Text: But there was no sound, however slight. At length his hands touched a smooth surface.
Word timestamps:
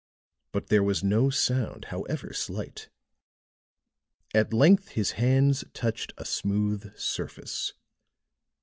But 0.51 0.69
there 0.69 0.81
was 0.81 1.03
no 1.03 1.29
sound, 1.29 1.85
however 1.93 2.33
slight. 2.33 2.89
At 4.33 4.51
length 4.51 4.93
his 4.97 5.11
hands 5.11 5.63
touched 5.75 6.11
a 6.17 6.25
smooth 6.25 6.97
surface. 6.97 7.73